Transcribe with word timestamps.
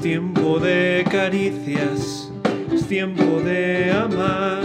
tiempo 0.00 0.58
de 0.58 1.04
caricias, 1.10 2.32
es 2.72 2.86
tiempo 2.86 3.40
de 3.44 3.92
amar, 3.92 4.62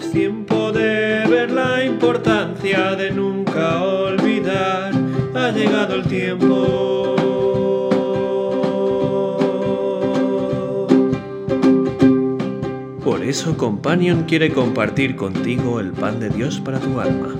es 0.00 0.12
tiempo 0.12 0.70
de 0.70 1.26
ver 1.28 1.50
la 1.50 1.84
importancia 1.84 2.94
de 2.94 3.10
nunca 3.10 3.82
olvidar. 3.82 4.92
Ha 5.34 5.50
llegado 5.50 5.96
el 5.96 6.04
tiempo. 6.04 7.16
Por 13.04 13.22
eso 13.24 13.56
Companion 13.56 14.22
quiere 14.24 14.52
compartir 14.52 15.16
contigo 15.16 15.80
el 15.80 15.90
pan 15.90 16.20
de 16.20 16.30
Dios 16.30 16.60
para 16.60 16.78
tu 16.78 17.00
alma. 17.00 17.34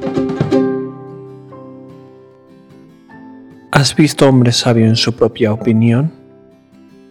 ¿Has 3.70 3.94
visto 3.94 4.28
hombre 4.28 4.50
sabio 4.50 4.86
en 4.86 4.96
su 4.96 5.12
propia 5.12 5.52
opinión? 5.52 6.17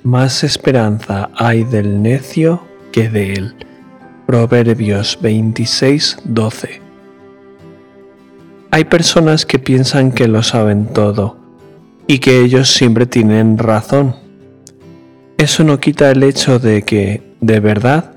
Más 0.07 0.45
esperanza 0.45 1.29
hay 1.35 1.65
del 1.65 2.01
necio 2.01 2.63
que 2.93 3.09
de 3.09 3.33
él. 3.33 3.55
Proverbios 4.25 5.19
26, 5.21 6.19
12. 6.23 6.81
Hay 8.71 8.85
personas 8.85 9.45
que 9.45 9.59
piensan 9.59 10.13
que 10.13 10.29
lo 10.29 10.43
saben 10.43 10.85
todo 10.93 11.35
y 12.07 12.19
que 12.19 12.39
ellos 12.39 12.69
siempre 12.69 13.05
tienen 13.05 13.57
razón. 13.57 14.15
Eso 15.37 15.65
no 15.65 15.77
quita 15.81 16.09
el 16.09 16.23
hecho 16.23 16.57
de 16.57 16.83
que, 16.83 17.21
de 17.41 17.59
verdad, 17.59 18.13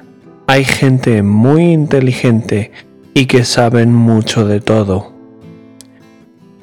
hay 0.46 0.62
gente 0.64 1.24
muy 1.24 1.72
inteligente 1.72 2.70
y 3.14 3.26
que 3.26 3.44
saben 3.44 3.92
mucho 3.92 4.46
de 4.46 4.60
todo. 4.60 5.12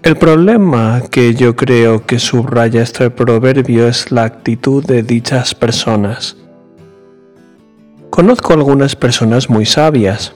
El 0.07 0.15
problema 0.15 1.01
que 1.11 1.35
yo 1.35 1.57
creo 1.57 2.05
que 2.05 2.17
subraya 2.17 2.81
este 2.81 3.09
proverbio 3.09 3.89
es 3.89 4.09
la 4.09 4.23
actitud 4.23 4.81
de 4.85 5.03
dichas 5.03 5.53
personas. 5.53 6.37
Conozco 8.09 8.53
algunas 8.53 8.95
personas 8.95 9.49
muy 9.49 9.65
sabias, 9.65 10.33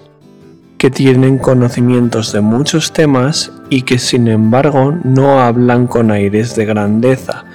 que 0.78 0.91
tienen 0.91 1.38
conocimientos 1.38 2.33
de 2.33 2.41
muchos 2.41 2.91
temas 2.91 3.50
y 3.69 3.83
que 3.83 3.97
sin 3.97 4.28
embargo 4.28 4.94
no 5.05 5.39
hablan 5.39 5.88
con 5.88 6.11
aires 6.11 6.53
de 6.58 6.66
grandeza, 6.66 7.45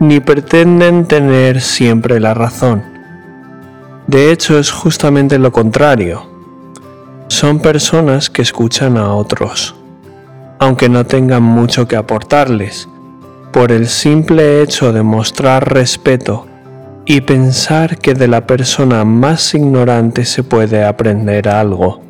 ni 0.00 0.18
pretenden 0.18 1.06
tener 1.06 1.60
siempre 1.60 2.18
la 2.18 2.34
razón. 2.34 2.82
De 4.08 4.32
hecho 4.32 4.58
es 4.58 4.72
justamente 4.72 5.38
lo 5.38 5.52
contrario. 5.52 6.26
Son 7.28 7.60
personas 7.60 8.28
que 8.28 8.42
escuchan 8.42 8.96
a 8.96 9.14
otros 9.14 9.76
aunque 10.60 10.90
no 10.90 11.06
tengan 11.06 11.42
mucho 11.42 11.88
que 11.88 11.96
aportarles, 11.96 12.86
por 13.50 13.72
el 13.72 13.88
simple 13.88 14.62
hecho 14.62 14.92
de 14.92 15.02
mostrar 15.02 15.72
respeto 15.72 16.46
y 17.06 17.22
pensar 17.22 17.96
que 17.96 18.12
de 18.12 18.28
la 18.28 18.46
persona 18.46 19.04
más 19.06 19.54
ignorante 19.54 20.26
se 20.26 20.44
puede 20.44 20.84
aprender 20.84 21.48
algo. 21.48 22.02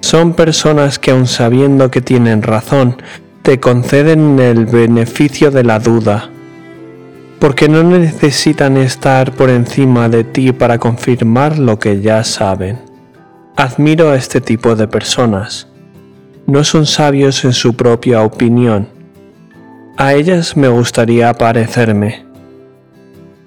Son 0.00 0.34
personas 0.34 0.98
que 0.98 1.12
aun 1.12 1.26
sabiendo 1.26 1.90
que 1.90 2.02
tienen 2.02 2.42
razón, 2.42 2.96
te 3.40 3.58
conceden 3.58 4.38
el 4.38 4.66
beneficio 4.66 5.50
de 5.50 5.64
la 5.64 5.78
duda, 5.78 6.28
porque 7.38 7.70
no 7.70 7.82
necesitan 7.82 8.76
estar 8.76 9.32
por 9.32 9.48
encima 9.48 10.10
de 10.10 10.24
ti 10.24 10.52
para 10.52 10.78
confirmar 10.78 11.58
lo 11.58 11.78
que 11.78 12.02
ya 12.02 12.22
saben. 12.22 12.80
Admiro 13.56 14.10
a 14.10 14.16
este 14.16 14.42
tipo 14.42 14.76
de 14.76 14.88
personas 14.88 15.71
no 16.46 16.64
son 16.64 16.86
sabios 16.86 17.44
en 17.44 17.52
su 17.52 17.74
propia 17.74 18.22
opinión. 18.22 18.88
A 19.96 20.14
ellas 20.14 20.56
me 20.56 20.68
gustaría 20.68 21.32
parecerme. 21.34 22.24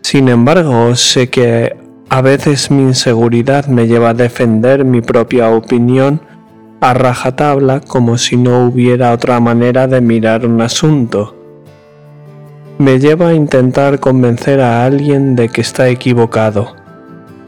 Sin 0.02 0.30
embargo, 0.30 0.96
sé 0.96 1.30
que 1.30 1.76
a 2.10 2.22
veces 2.22 2.72
mi 2.72 2.84
inseguridad 2.84 3.66
me 3.66 3.88
lleva 3.88 4.10
a 4.10 4.14
defender 4.14 4.86
mi 4.86 5.02
propia 5.02 5.50
opinión 5.50 6.22
a 6.80 6.94
rajatabla 6.94 7.82
como 7.82 8.18
si 8.18 8.38
no 8.38 8.66
hubiera 8.66 9.12
otra 9.12 9.40
manera 9.40 9.88
de 9.88 10.02
mirar 10.02 10.46
un 10.46 10.62
asunto. 10.62 11.36
Me 12.78 13.00
lleva 13.00 13.30
a 13.30 13.34
intentar 13.34 14.00
convencer 14.00 14.62
a 14.62 14.86
alguien 14.86 15.36
de 15.36 15.50
que 15.50 15.62
está 15.62 15.90
equivocado, 15.90 16.76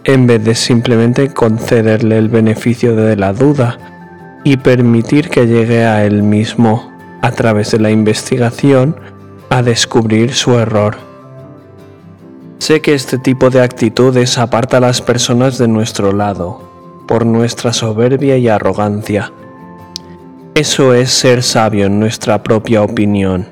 en 0.04 0.26
vez 0.26 0.44
de 0.44 0.56
simplemente 0.56 1.34
concederle 1.34 2.18
el 2.18 2.30
beneficio 2.30 2.96
de 2.96 3.16
la 3.16 3.34
duda 3.34 3.97
y 4.48 4.56
permitir 4.56 5.28
que 5.28 5.46
llegue 5.46 5.84
a 5.84 6.06
él 6.06 6.24
mismo, 6.24 6.90
a 7.22 7.32
través 7.32 7.72
de 7.72 7.80
la 7.80 7.92
investigación, 7.92 8.96
a 9.50 9.62
descubrir 9.62 10.34
su 10.34 10.58
error. 10.58 10.96
Sé 12.58 12.80
que 12.80 12.94
este 12.94 13.18
tipo 13.18 13.50
de 13.50 13.62
actitudes 13.62 14.38
aparta 14.38 14.78
a 14.78 14.80
las 14.80 15.02
personas 15.02 15.58
de 15.58 15.68
nuestro 15.68 16.14
lado, 16.14 16.62
por 17.10 17.26
nuestra 17.26 17.74
soberbia 17.74 18.38
y 18.38 18.48
arrogancia. 18.48 19.34
Eso 20.56 20.94
es 20.94 21.12
ser 21.12 21.44
sabio 21.44 21.88
en 21.88 22.00
nuestra 22.00 22.42
propia 22.42 22.84
opinión. 22.84 23.48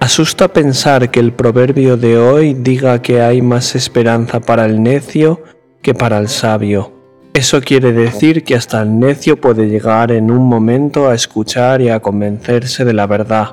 Asusta 0.00 0.48
pensar 0.48 1.10
que 1.10 1.20
el 1.20 1.34
proverbio 1.34 1.98
de 1.98 2.16
hoy 2.16 2.54
diga 2.54 3.02
que 3.02 3.20
hay 3.20 3.42
más 3.42 3.74
esperanza 3.74 4.40
para 4.40 4.64
el 4.64 4.82
necio 4.82 5.42
que 5.82 5.92
para 5.92 6.16
el 6.16 6.28
sabio 6.28 6.95
eso 7.36 7.60
quiere 7.60 7.92
decir 7.92 8.44
que 8.44 8.54
hasta 8.54 8.80
el 8.80 8.98
necio 8.98 9.38
puede 9.38 9.68
llegar 9.68 10.10
en 10.10 10.30
un 10.30 10.48
momento 10.48 11.10
a 11.10 11.14
escuchar 11.14 11.82
y 11.82 11.90
a 11.90 12.00
convencerse 12.00 12.86
de 12.86 12.94
la 12.94 13.06
verdad. 13.06 13.50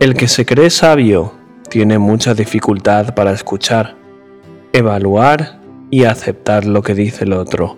El 0.00 0.12
que 0.12 0.28
se 0.28 0.44
cree 0.44 0.68
sabio 0.68 1.32
tiene 1.70 1.98
mucha 1.98 2.34
dificultad 2.34 3.14
para 3.14 3.32
escuchar, 3.32 3.96
evaluar 4.74 5.60
y 5.90 6.04
aceptar 6.04 6.66
lo 6.66 6.82
que 6.82 6.94
dice 6.94 7.24
el 7.24 7.32
otro, 7.32 7.76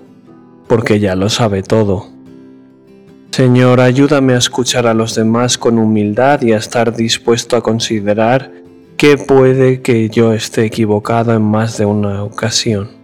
porque 0.66 0.98
ya 0.98 1.14
lo 1.14 1.28
sabe 1.28 1.62
todo. 1.62 2.08
Señor, 3.30 3.80
ayúdame 3.80 4.34
a 4.34 4.38
escuchar 4.38 4.88
a 4.88 4.94
los 4.94 5.14
demás 5.14 5.56
con 5.56 5.78
humildad 5.78 6.42
y 6.42 6.52
a 6.52 6.56
estar 6.56 6.96
dispuesto 6.96 7.56
a 7.56 7.62
considerar 7.62 8.50
que 8.96 9.18
puede 9.18 9.82
que 9.82 10.08
yo 10.08 10.32
esté 10.32 10.64
equivocado 10.64 11.32
en 11.32 11.42
más 11.42 11.78
de 11.78 11.84
una 11.84 12.24
ocasión. 12.24 12.98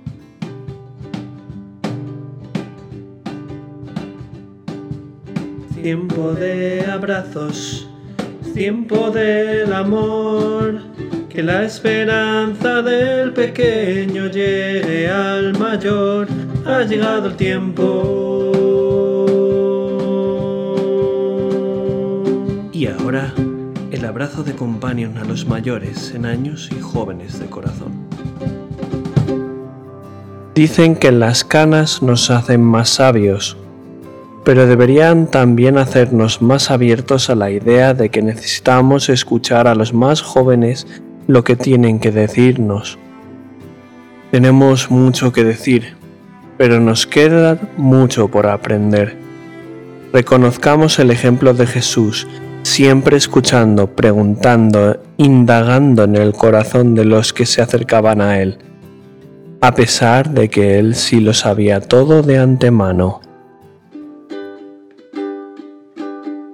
Tiempo 5.84 6.32
de 6.32 6.82
abrazos, 6.90 7.86
tiempo 8.54 9.10
del 9.10 9.70
amor, 9.70 10.80
que 11.28 11.42
la 11.42 11.64
esperanza 11.64 12.80
del 12.80 13.34
pequeño 13.34 14.28
llegue 14.28 15.10
al 15.10 15.58
mayor, 15.58 16.26
ha 16.64 16.84
llegado 16.84 17.28
el 17.28 17.36
tiempo. 17.36 18.50
Y 22.72 22.86
ahora, 22.86 23.34
el 23.90 24.06
abrazo 24.06 24.42
de 24.42 24.54
companion 24.54 25.18
a 25.18 25.24
los 25.24 25.46
mayores 25.46 26.14
en 26.14 26.24
años 26.24 26.70
y 26.74 26.80
jóvenes 26.80 27.38
de 27.38 27.44
corazón. 27.44 27.92
Dicen 30.54 30.96
que 30.96 31.12
las 31.12 31.44
canas 31.44 32.02
nos 32.02 32.30
hacen 32.30 32.62
más 32.62 32.88
sabios 32.88 33.58
pero 34.44 34.66
deberían 34.66 35.26
también 35.26 35.78
hacernos 35.78 36.42
más 36.42 36.70
abiertos 36.70 37.30
a 37.30 37.34
la 37.34 37.50
idea 37.50 37.94
de 37.94 38.10
que 38.10 38.20
necesitamos 38.20 39.08
escuchar 39.08 39.66
a 39.66 39.74
los 39.74 39.94
más 39.94 40.20
jóvenes 40.20 40.86
lo 41.26 41.42
que 41.44 41.56
tienen 41.56 41.98
que 41.98 42.10
decirnos. 42.10 42.98
Tenemos 44.30 44.90
mucho 44.90 45.32
que 45.32 45.44
decir, 45.44 45.96
pero 46.58 46.78
nos 46.78 47.06
queda 47.06 47.58
mucho 47.78 48.28
por 48.28 48.46
aprender. 48.46 49.16
Reconozcamos 50.12 50.98
el 50.98 51.10
ejemplo 51.10 51.54
de 51.54 51.66
Jesús, 51.66 52.26
siempre 52.62 53.16
escuchando, 53.16 53.86
preguntando, 53.88 55.00
indagando 55.16 56.04
en 56.04 56.16
el 56.16 56.32
corazón 56.32 56.94
de 56.94 57.06
los 57.06 57.32
que 57.32 57.46
se 57.46 57.62
acercaban 57.62 58.20
a 58.20 58.40
Él, 58.40 58.58
a 59.62 59.74
pesar 59.74 60.30
de 60.30 60.50
que 60.50 60.78
Él 60.78 60.94
sí 60.94 61.20
lo 61.20 61.32
sabía 61.32 61.80
todo 61.80 62.22
de 62.22 62.38
antemano. 62.38 63.23